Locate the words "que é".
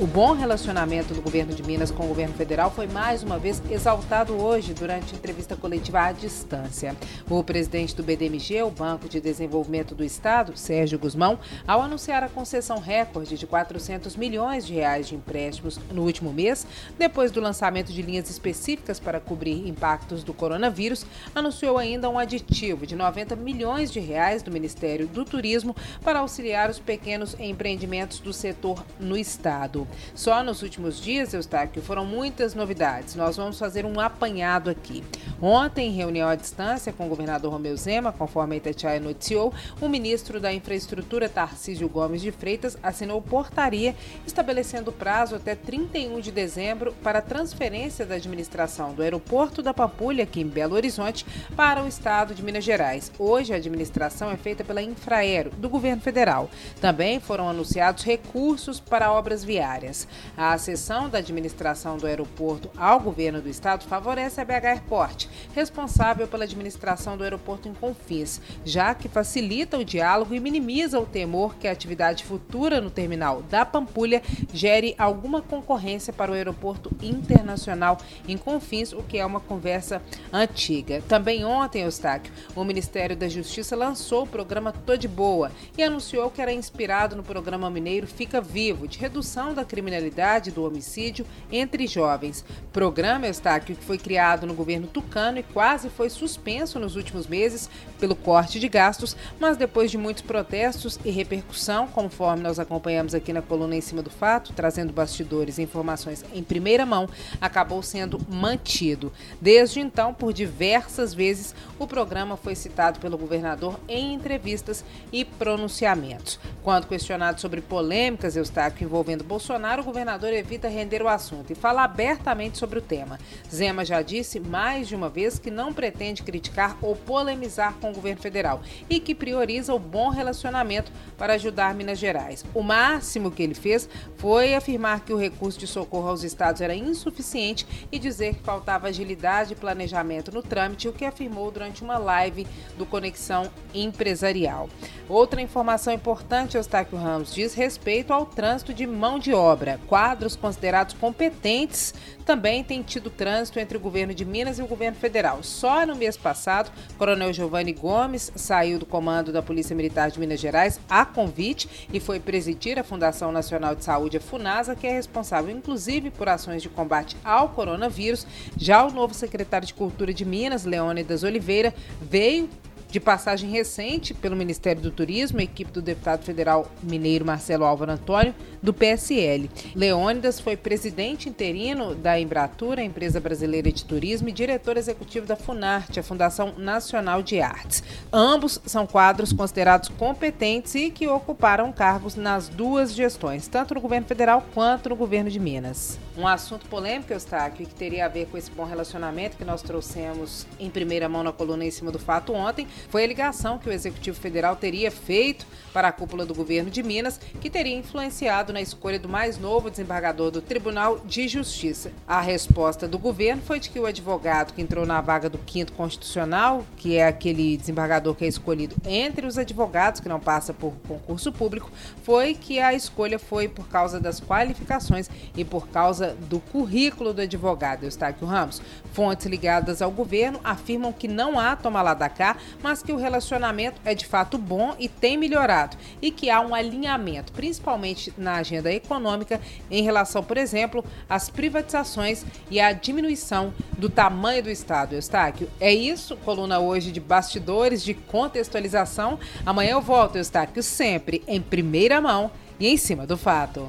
79.02-79.24, 164.76-164.92, 216.76-217.06, 218.14-218.28